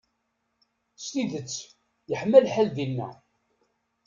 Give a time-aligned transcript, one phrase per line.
[1.01, 1.53] S tidet
[2.11, 3.09] yeḥma lḥal dinna.